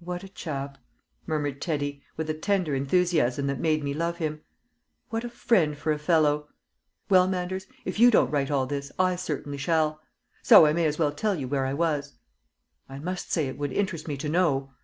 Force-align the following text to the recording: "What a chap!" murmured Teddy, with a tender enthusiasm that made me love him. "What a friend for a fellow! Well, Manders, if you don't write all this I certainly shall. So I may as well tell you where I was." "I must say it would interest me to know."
"What 0.00 0.22
a 0.22 0.28
chap!" 0.28 0.76
murmured 1.24 1.62
Teddy, 1.62 2.02
with 2.18 2.28
a 2.28 2.34
tender 2.34 2.74
enthusiasm 2.74 3.46
that 3.46 3.58
made 3.58 3.82
me 3.82 3.94
love 3.94 4.18
him. 4.18 4.42
"What 5.08 5.24
a 5.24 5.30
friend 5.30 5.78
for 5.78 5.92
a 5.92 5.98
fellow! 5.98 6.48
Well, 7.08 7.26
Manders, 7.26 7.66
if 7.86 7.98
you 7.98 8.10
don't 8.10 8.30
write 8.30 8.50
all 8.50 8.66
this 8.66 8.92
I 8.98 9.16
certainly 9.16 9.56
shall. 9.56 10.02
So 10.42 10.66
I 10.66 10.74
may 10.74 10.84
as 10.84 10.98
well 10.98 11.10
tell 11.12 11.36
you 11.36 11.48
where 11.48 11.64
I 11.64 11.72
was." 11.72 12.18
"I 12.86 12.98
must 12.98 13.32
say 13.32 13.48
it 13.48 13.56
would 13.56 13.72
interest 13.72 14.06
me 14.06 14.18
to 14.18 14.28
know." 14.28 14.74